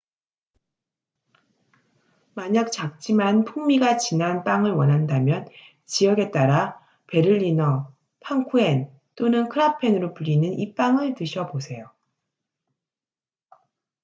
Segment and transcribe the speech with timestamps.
[2.33, 5.45] 만약 작지만 풍미가 진한 빵을 원한다면
[5.85, 11.91] 지역에 따라 베를리너 팡쿠헨 또는 크라펜으로 불리는 이 빵을 드셔보세요